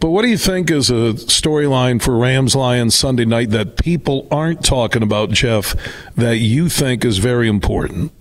[0.00, 4.28] But what do you think is a storyline for Rams Lions Sunday night that people
[4.30, 5.74] aren't talking about, Jeff,
[6.16, 8.12] that you think is very important?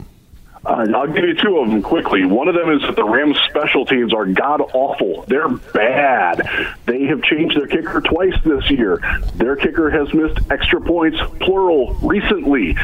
[0.65, 2.23] Uh, I'll give you two of them quickly.
[2.23, 5.25] One of them is that the Rams special teams are god awful.
[5.27, 6.47] They're bad.
[6.86, 9.01] They have changed their kicker twice this year.
[9.36, 12.77] Their kicker has missed extra points, plural, recently.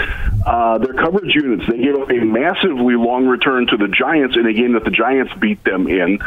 [0.46, 4.46] Uh, their coverage units, they gave up a massively long return to the Giants in
[4.46, 6.20] a game that the Giants beat them in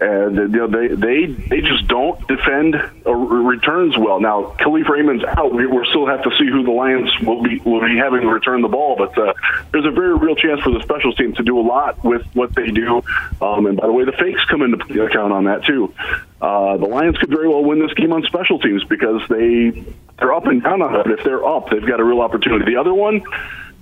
[0.00, 4.20] and you know, they they they just don't defend returns well.
[4.20, 5.52] Now, Kalif Raymond's out.
[5.52, 8.62] We we still have to see who the Lions will be will be having return
[8.62, 9.34] the ball, but uh,
[9.72, 12.54] there's a very real chance for the special teams to do a lot with what
[12.54, 13.02] they do.
[13.42, 15.92] Um, and by the way, the fakes come into account on that too.
[16.40, 19.84] Uh, the Lions could very well win this game on special teams because they
[20.18, 21.06] they're up and down on it.
[21.18, 22.64] If they're up, they've got a real opportunity.
[22.72, 23.22] The other one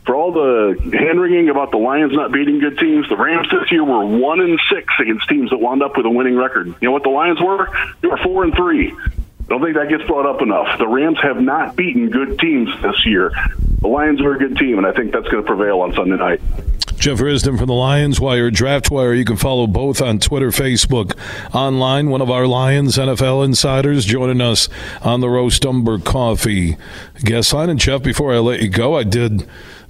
[0.04, 3.70] for all the hand wringing about the Lions not beating good teams, the Rams this
[3.70, 6.66] year were one and six against teams that wound up with a winning record.
[6.68, 7.68] You know what the Lions were?
[8.00, 8.90] They were four and three.
[8.90, 10.78] I don't think that gets brought up enough.
[10.78, 13.32] The Rams have not beaten good teams this year.
[13.80, 16.16] The Lions are a good team, and I think that's going to prevail on Sunday
[16.16, 16.40] night.
[16.98, 19.14] Jeff Risdon from the Lions Wire, Draft Wire.
[19.14, 21.16] You can follow both on Twitter, Facebook,
[21.54, 22.10] online.
[22.10, 24.68] One of our Lions NFL insiders joining us
[25.00, 26.76] on the Roast Umber Coffee
[27.22, 27.70] guest line.
[27.70, 29.48] And Jeff, before I let you go, I did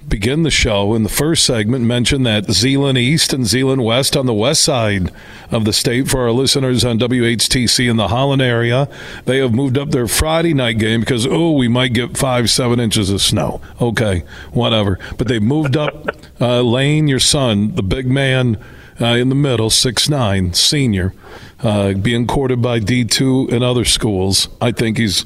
[0.09, 4.25] begin the show in the first segment mentioned that Zeeland East and Zeeland West on
[4.25, 5.11] the west side
[5.51, 8.89] of the state for our listeners on WHTC in the Holland area.
[9.25, 12.79] They have moved up their Friday night game because, oh, we might get five, seven
[12.79, 13.61] inches of snow.
[13.79, 14.99] Okay, whatever.
[15.17, 16.07] But they moved up
[16.41, 18.57] uh, Lane, your son, the big man
[18.99, 21.13] uh, in the middle, six nine, senior,
[21.61, 24.49] uh, being courted by D2 and other schools.
[24.59, 25.25] I think he's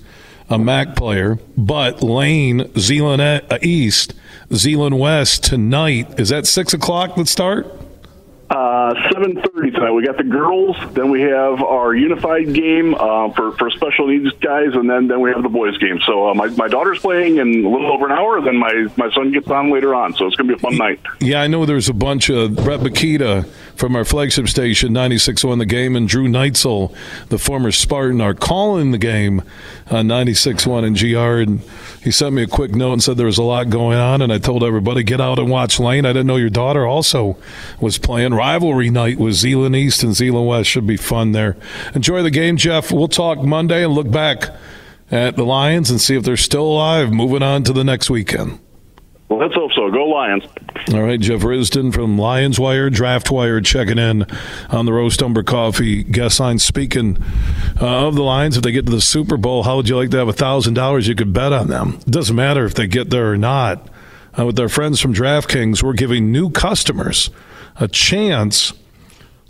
[0.50, 1.40] a MAC player.
[1.58, 4.14] But Lane, Zeeland East,
[4.56, 6.20] Zeeland West tonight.
[6.20, 7.18] Is that six o'clock?
[7.18, 7.83] Let's start.
[8.54, 9.92] Uh, seven thirty tonight.
[9.94, 10.78] We got the girls.
[10.94, 15.22] Then we have our unified game uh, for for special needs guys, and then then
[15.22, 16.00] we have the boys game.
[16.06, 18.42] So uh, my my daughter's playing in a little over an hour.
[18.42, 20.14] Then my my son gets on later on.
[20.14, 21.00] So it's going to be a fun night.
[21.20, 25.66] Yeah, I know there's a bunch of Brett Makita from our flagship station 96.1 The
[25.66, 26.96] Game and Drew Neitzel,
[27.30, 29.42] the former Spartan, are calling the game
[29.90, 31.42] on 96.1 and GR.
[31.52, 31.62] And
[32.04, 34.22] he sent me a quick note and said there was a lot going on.
[34.22, 36.06] And I told everybody, get out and watch Lane.
[36.06, 37.38] I didn't know your daughter also
[37.82, 38.34] was playing.
[38.44, 40.70] Rivalry night with Zeeland East and Zeeland West.
[40.70, 41.56] Should be fun there.
[41.96, 42.92] Enjoy the game, Jeff.
[42.92, 44.54] We'll talk Monday and look back
[45.10, 48.60] at the Lions and see if they're still alive moving on to the next weekend.
[49.30, 49.90] Well, let's hope so.
[49.90, 50.44] Go Lions.
[50.94, 54.26] All right, Jeff Risdon from Lions Wire, Draft Wire, checking in
[54.70, 56.60] on the Roast Umber Coffee guest line.
[56.60, 57.18] Speaking
[57.80, 60.10] uh, of the Lions, if they get to the Super Bowl, how would you like
[60.10, 61.98] to have a thousand dollars you could bet on them?
[62.06, 63.88] It doesn't matter if they get there or not.
[64.38, 67.30] Uh, with our friends from DraftKings, we're giving new customers
[67.78, 68.74] a chance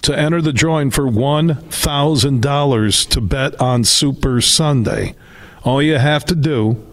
[0.01, 5.15] to enter the drawing for one thousand dollars to bet on Super Sunday.
[5.63, 6.85] All you have to do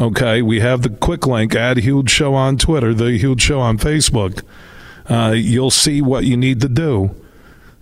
[0.00, 3.78] Okay, we have the quick link at Huge Show on Twitter, the Huge Show on
[3.78, 4.42] Facebook.
[5.08, 7.14] Uh, you'll see what you need to do.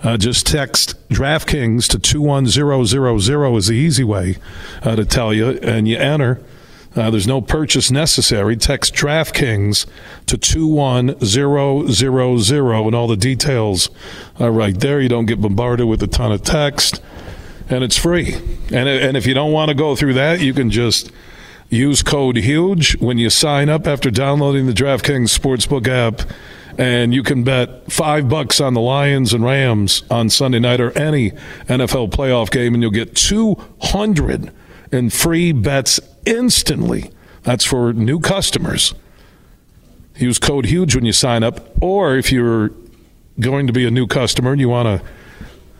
[0.02, 4.36] Uh, just text DraftKings to 21000 is the easy way
[4.82, 6.42] uh, to tell you, and you enter.
[6.94, 8.56] Uh, there's no purchase necessary.
[8.56, 9.86] Text DraftKings
[10.26, 13.88] to 21000 and all the details
[14.38, 15.00] are right there.
[15.00, 17.02] You don't get bombarded with a ton of text,
[17.68, 18.34] and it's free.
[18.70, 21.10] And, and if you don't want to go through that, you can just
[21.72, 26.28] Use code HUGE when you sign up after downloading the DraftKings Sportsbook app,
[26.76, 30.90] and you can bet five bucks on the Lions and Rams on Sunday night or
[30.90, 31.30] any
[31.70, 34.52] NFL playoff game, and you'll get 200
[34.92, 37.10] in free bets instantly.
[37.42, 38.94] That's for new customers.
[40.16, 42.70] Use code HUGE when you sign up, or if you're
[43.40, 45.06] going to be a new customer and you want to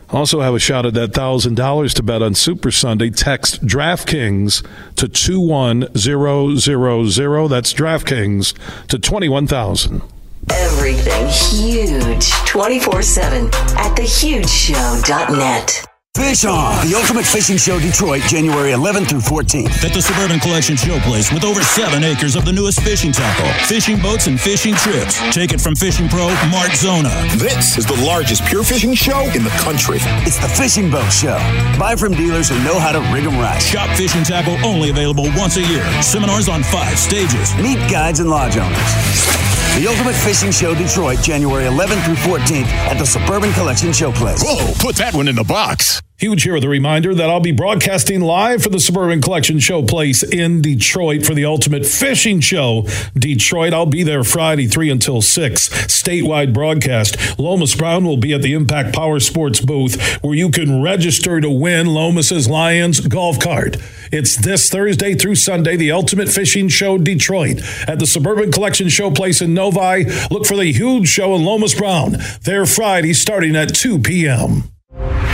[0.09, 3.09] also have a shot at that $1,000 to bet on Super Sunday.
[3.09, 7.49] Text DraftKings to 21000.
[7.49, 10.01] That's DraftKings to 21000.
[10.49, 15.92] Everything huge 24 7 at thehugeshow.net.
[16.15, 19.83] Fish On, the Ultimate Fishing Show Detroit, January 11th through 14th.
[19.83, 23.99] At the Suburban Collection Showplace with over seven acres of the newest fishing tackle, fishing
[23.99, 25.17] boats, and fishing trips.
[25.33, 27.09] Take it from fishing pro Mark Zona.
[27.37, 29.97] This is the largest pure fishing show in the country.
[30.21, 31.37] It's the Fishing Boat Show.
[31.79, 33.59] Buy from dealers who know how to rig them right.
[33.59, 35.83] Shop fishing tackle only available once a year.
[36.03, 37.55] Seminars on five stages.
[37.55, 39.62] Meet guides and lodge owners.
[39.75, 44.43] The Ultimate Fishing Show Detroit, January 11th through 14th at the Suburban Collection Showplace.
[44.43, 45.99] Whoa, put that one in the box.
[46.23, 50.23] Huge here with a reminder that I'll be broadcasting live for the Suburban Collection Showplace
[50.23, 52.87] in Detroit for the Ultimate Fishing Show.
[53.13, 55.67] Detroit, I'll be there Friday, 3 until 6.
[55.67, 57.37] Statewide broadcast.
[57.37, 61.49] Lomas Brown will be at the Impact Power Sports booth where you can register to
[61.49, 63.75] win Lomas's Lions golf cart.
[64.09, 69.41] It's this Thursday through Sunday, the Ultimate Fishing Show Detroit at the Suburban Collection Showplace
[69.41, 70.05] in Novi.
[70.31, 74.72] Look for the huge show in Lomas Brown there Friday starting at 2 p.m.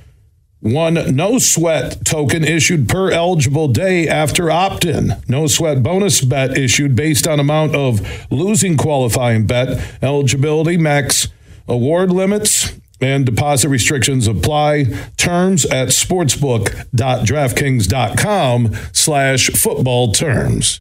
[0.60, 5.12] One no sweat token issued per eligible day after opt in.
[5.28, 8.00] No sweat bonus bet issued based on amount of
[8.32, 9.80] losing qualifying bet.
[10.02, 11.28] Eligibility max
[11.68, 14.86] award limits and deposit restrictions apply.
[15.16, 20.80] Terms at sportsbook.draftkings.com slash football terms.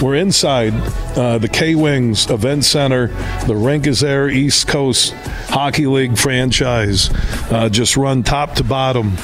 [0.02, 0.74] We're inside
[1.18, 3.08] uh, the K Wings Event Center.
[3.46, 5.12] The rink is there, East Coast
[5.50, 7.10] Hockey League franchise,
[7.52, 9.18] uh, just run top to bottom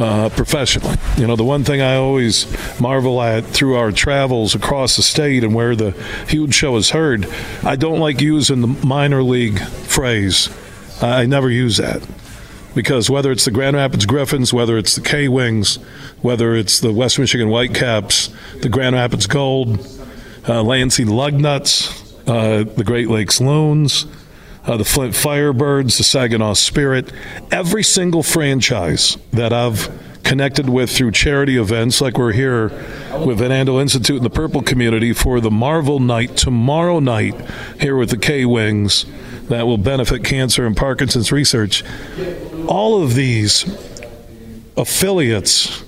[0.00, 0.96] uh, professionally.
[1.18, 2.46] You know, the one thing I always
[2.80, 5.90] marvel at through our travels across the state and where the
[6.26, 7.26] huge show is heard,
[7.62, 10.48] I don't like using the minor league phrase.
[11.02, 12.06] I never use that.
[12.74, 15.76] Because whether it's the Grand Rapids Griffins, whether it's the K Wings,
[16.22, 18.30] whether it's the West Michigan Whitecaps,
[18.62, 19.86] the Grand Rapids Gold,
[20.48, 21.90] uh, Lansing Lugnuts,
[22.28, 24.06] uh, the Great Lakes Loons,
[24.70, 27.12] uh, the Flint Firebirds, the Saginaw Spirit,
[27.50, 29.90] every single franchise that I've
[30.22, 32.68] connected with through charity events, like we're here
[33.26, 37.34] with Van Andel Institute in the Purple community for the Marvel Night tomorrow night
[37.80, 39.06] here with the K Wings
[39.48, 41.82] that will benefit cancer and Parkinson's research.
[42.68, 43.64] All of these
[44.76, 45.82] affiliates,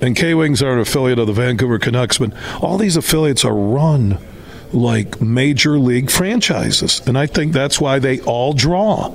[0.00, 3.54] and K Wings are an affiliate of the Vancouver Canucks, but all these affiliates are
[3.54, 4.18] run
[4.76, 7.00] like major league franchises.
[7.06, 9.14] And I think that's why they all draw.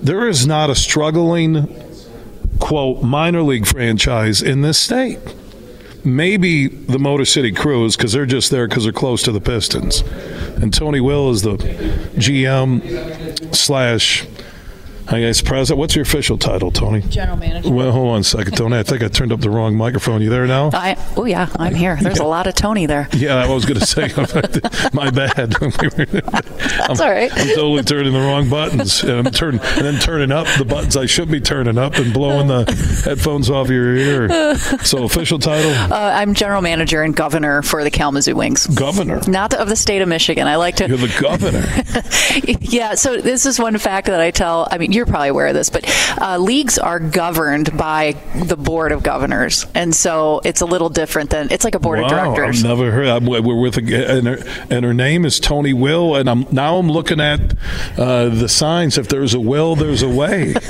[0.00, 1.66] There is not a struggling,
[2.60, 5.18] quote, minor league franchise in this state.
[6.04, 10.02] Maybe the Motor City Cruise because they're just there because they're close to the Pistons.
[10.62, 14.26] And Tony Will is the GM slash
[15.06, 15.78] I guess president.
[15.78, 17.00] What's your official title, Tony?
[17.02, 17.70] General manager.
[17.70, 18.78] Well, hold on a second, Tony.
[18.78, 20.22] I think I turned up the wrong microphone.
[20.22, 20.70] You there now?
[20.72, 21.98] I, oh yeah, I'm here.
[22.00, 22.24] There's Yeah.
[22.24, 23.08] a lot of Tony there.
[23.14, 24.08] Yeah, I was going to say,
[24.92, 25.50] my bad.
[25.50, 27.30] That's all right.
[27.32, 30.96] I'm totally turning the wrong buttons, and I'm turning and then turning up the buttons
[30.96, 32.64] I should be turning up and blowing the
[33.04, 34.56] headphones off your ear.
[34.84, 38.66] So, official title, Uh, I'm general manager and governor for the Kalamazoo Wings.
[38.66, 39.20] governor.
[39.28, 40.46] Not of the state of Michigan.
[40.48, 40.88] I like to.
[40.88, 41.64] You're the governor.
[42.60, 44.66] yeah, so this is one fact that I tell.
[44.70, 45.84] I mean, you're probably aware of this, but
[46.20, 48.16] uh, leagues are governed by
[48.46, 51.98] the board of governors, and so it's a little different than it's like a board
[52.00, 52.64] wow, of directors.
[52.64, 53.08] I've never heard.
[53.08, 54.38] I'm, we're with, a, and her,
[54.70, 57.40] and her name is Tony Will, and I'm now I'm looking at
[57.98, 58.98] uh, the signs.
[58.98, 60.54] If there's a will, there's a way.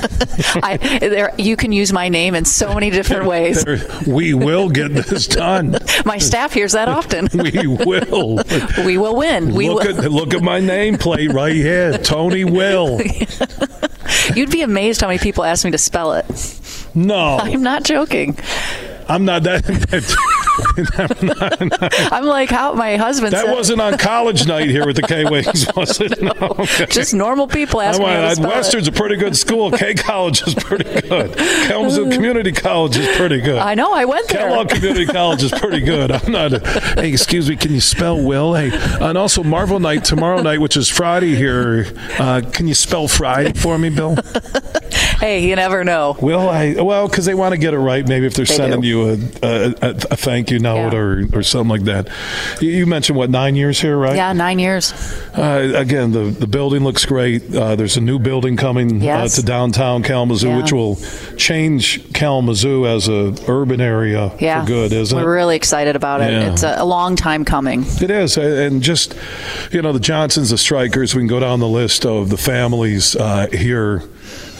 [0.55, 3.63] I, there, you can use my name in so many different ways.
[3.63, 5.77] There- we will get this done.
[6.05, 7.29] My staff hears that often.
[7.45, 8.41] We will.
[8.85, 9.53] we will win.
[9.53, 10.05] We look will.
[10.05, 12.99] at look at my nameplate right here, Tony Will.
[14.35, 16.25] You'd be amazed how many people ask me to spell it.
[16.93, 18.37] No, I'm not joking.
[19.07, 19.63] I'm not that.
[22.11, 25.25] I'm like, how my husband That said, wasn't on college night here with the K
[25.25, 26.21] Wings, was it?
[26.21, 26.31] No.
[26.59, 26.85] okay.
[26.87, 28.95] just normal people ask I me how to spell Western's it.
[28.95, 29.71] a pretty good school.
[29.71, 31.35] K College is pretty good.
[31.37, 33.57] Kalamazoo Community College is pretty good.
[33.57, 33.93] I know.
[33.93, 34.47] I went there.
[34.49, 36.11] Kellogg Community College is pretty good.
[36.11, 36.53] I'm not.
[36.53, 36.59] A,
[36.95, 37.55] hey, excuse me.
[37.55, 38.53] Can you spell Will?
[38.53, 41.85] Hey, and also Marvel Night tomorrow night, which is Friday here.
[42.19, 44.15] Uh, can you spell Friday for me, Bill?
[45.19, 46.17] Hey, you never know.
[46.21, 46.73] Will I?
[46.75, 48.05] Well, because they want to get it right.
[48.07, 48.87] Maybe if they're They sending do.
[48.87, 50.99] you a, a, a, a thank you note Yeah.
[50.99, 52.09] or, or something like that.
[52.61, 54.15] You, you mentioned what nine years here, right?
[54.15, 54.93] Yeah, nine years.
[55.37, 57.53] Uh, again, the the building looks great.
[57.53, 59.37] Uh, there's a new building coming Yes.
[59.37, 60.57] uh, to downtown Kalamazoo, Yeah.
[60.61, 60.95] which will
[61.37, 65.35] change Kalamazoo as a urban area Yeah, for good, isn't We're it?
[65.35, 66.33] really excited about it.
[66.33, 67.85] It's a, a long time coming.
[68.01, 69.15] It is, and just
[69.71, 71.13] you know, the Johnsons, the Strykers.
[71.15, 74.03] We can go down the list of the families uh, here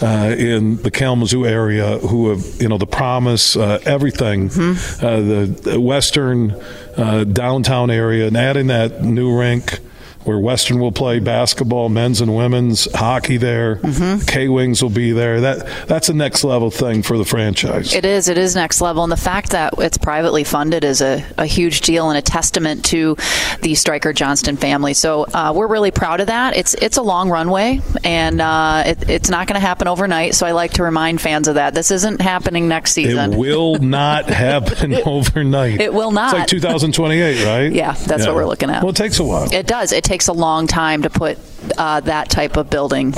[0.02, 5.04] uh, in the Kalamazoo area who have, you know, the promise, uh, everything, Mm-hmm.
[5.06, 6.52] uh, the, the western
[6.96, 9.80] uh, downtown area, and adding that new rink.
[10.26, 13.76] Where Western will play basketball, men's and women's hockey there.
[13.76, 14.26] Mm-hmm.
[14.26, 15.40] K Wings will be there.
[15.40, 17.94] That that's a next level thing for the franchise.
[17.94, 18.28] It is.
[18.28, 21.82] It is next level, and the fact that it's privately funded is a, a huge
[21.82, 23.16] deal and a testament to
[23.62, 24.94] the Stryker Johnston family.
[24.94, 26.56] So uh, we're really proud of that.
[26.56, 30.34] It's it's a long runway, and uh, it, it's not going to happen overnight.
[30.34, 31.74] So I like to remind fans of that.
[31.74, 33.34] This isn't happening next season.
[33.34, 35.80] It will not happen overnight.
[35.80, 36.32] It will not.
[36.32, 37.72] It's like 2028, right?
[37.76, 38.82] Yeah, that's what we're looking at.
[38.82, 39.52] Well, it takes a while.
[39.52, 39.92] It does.
[39.92, 41.38] It takes a long time to put
[41.78, 43.14] uh, that type of building.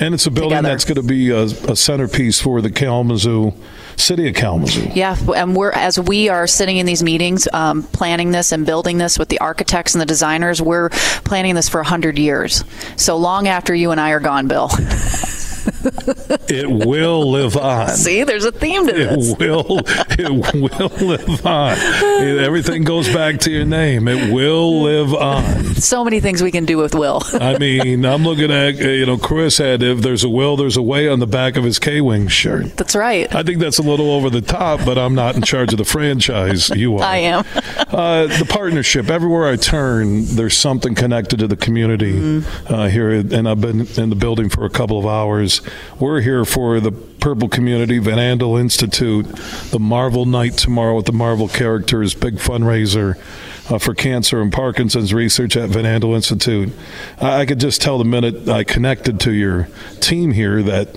[0.00, 0.68] And it's a building together.
[0.68, 3.52] that's going to be a, a centerpiece for the Kalamazoo,
[3.96, 4.90] city of Kalamazoo.
[4.94, 8.98] Yeah, and we're as we are sitting in these meetings, um, planning this and building
[8.98, 10.62] this with the architects and the designers.
[10.62, 10.90] We're
[11.24, 12.62] planning this for hundred years,
[12.96, 14.70] so long after you and I are gone, Bill.
[16.48, 17.88] It will live on.
[17.90, 19.30] See, there's a theme to this.
[19.32, 19.80] It will.
[20.18, 21.76] It will live on.
[22.18, 24.08] Everything goes back to your name.
[24.08, 25.64] It will live on.
[25.76, 27.22] So many things we can do with Will.
[27.34, 30.76] I mean, I'm looking at uh, you know Chris had if there's a will, there's
[30.76, 32.76] a way on the back of his K Wing shirt.
[32.76, 33.32] That's right.
[33.34, 35.84] I think that's a little over the top, but I'm not in charge of the
[35.84, 36.70] franchise.
[36.70, 37.02] You are.
[37.04, 37.44] I am.
[37.88, 39.08] uh, the partnership.
[39.10, 42.72] Everywhere I turn, there's something connected to the community Mm-hmm.
[42.74, 45.60] uh, here, and I've been in the building for a couple of hours.
[46.00, 46.90] We're here for the
[47.20, 49.26] Purple Community Van Andel Institute,
[49.70, 53.18] the Marvel Night tomorrow with the Marvel characters, big fundraiser.
[53.70, 56.72] Uh, for cancer and Parkinson's research at Van Andel Institute.
[57.20, 59.68] I, I could just tell the minute I connected to your
[60.00, 60.88] team here that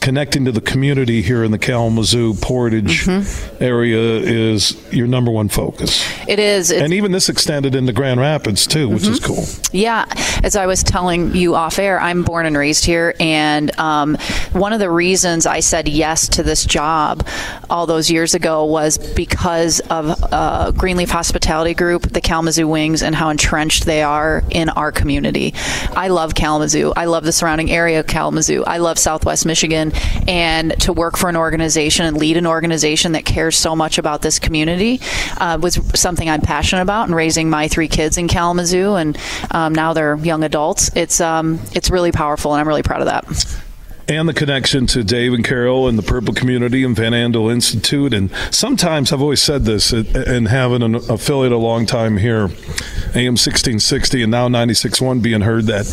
[0.00, 3.62] connecting to the community here in the Kalamazoo Portage Mm-hmm.
[3.62, 6.04] area is your number one focus.
[6.28, 6.70] It is.
[6.70, 9.44] And even this extended into Grand Rapids too, which is cool.
[9.72, 10.04] Yeah,
[10.42, 14.16] as I was telling you off air, I'm born and raised here, and um,
[14.52, 17.26] one of the reasons I said yes to this job
[17.70, 23.14] all those years ago was because of uh, Greenleaf Hospitality Group, the Kalamazoo Wings, and
[23.14, 25.54] how entrenched they are in our community.
[25.96, 26.92] I love Kalamazoo.
[26.96, 28.64] I love the surrounding area of Kalamazoo.
[28.64, 29.87] I love Southwest Michigan,
[30.26, 34.22] and to work for an organization and lead an organization that cares so much about
[34.22, 35.00] this community
[35.38, 37.08] uh, was something I'm passionate about.
[37.08, 39.18] And raising my three kids in Kalamazoo, and
[39.50, 40.94] um, now they're young adults.
[40.96, 43.58] It's um, it's really powerful, and I'm really proud of that.
[44.08, 48.14] And the connection to Dave and Carol and the Purple Community and Van Andel Institute.
[48.14, 52.44] And sometimes I've always said this, and having an affiliate a long time here,
[53.14, 55.84] AM 1660 and now 96.1 being heard that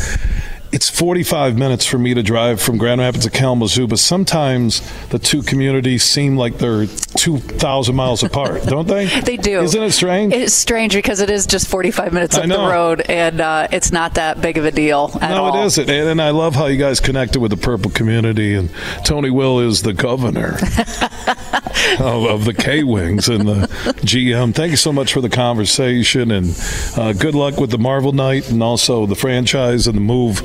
[0.76, 5.17] it's 45 minutes for me to drive from Grand Rapids to Kalamazoo, but sometimes the
[5.17, 9.05] two communities seem like they're 2,000 miles apart, don't they?
[9.21, 9.61] They do.
[9.61, 10.34] Isn't it strange?
[10.34, 14.15] It's strange because it is just 45 minutes up the road, and uh, it's not
[14.15, 15.63] that big of a deal at no, all.
[15.63, 15.89] it isn't.
[15.89, 18.53] And, and I love how you guys connected with the purple community.
[18.53, 18.69] And
[19.05, 20.55] Tony Will is the governor
[21.99, 23.67] of, of the K Wings and the
[24.03, 24.53] GM.
[24.53, 26.32] Thank you so much for the conversation.
[26.32, 26.53] And
[26.97, 30.41] uh, good luck with the Marvel Night and also the franchise and the move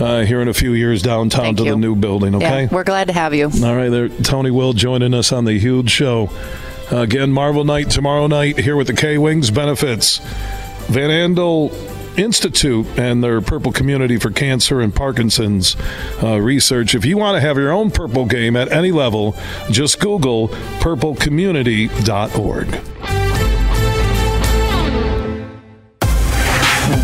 [0.00, 1.70] uh, here in a few years downtown Thank to you.
[1.72, 2.62] the new building, okay?
[2.64, 3.46] Yeah, we're glad to have you.
[3.46, 6.30] All right, there, Tony Will joining us on the huge show.
[6.90, 10.18] Again, Marvel Night tomorrow night here with the K Wings benefits.
[10.88, 11.70] Van Andel
[12.18, 15.76] Institute and their Purple Community for Cancer and Parkinson's
[16.22, 16.94] uh, research.
[16.94, 19.36] If you want to have your own purple game at any level,
[19.70, 20.48] just Google
[20.80, 22.70] purplecommunity.org.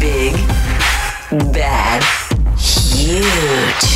[0.00, 0.32] Big,
[1.52, 1.83] bad,
[3.14, 3.93] huge.